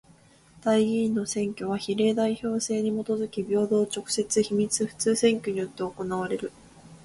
[0.63, 6.51] 代議員の選挙は比例代表制にもとづき平等、直接、秘密、普通選挙によって行われる。